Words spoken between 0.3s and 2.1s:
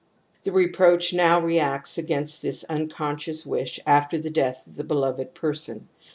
The reproacji now reacts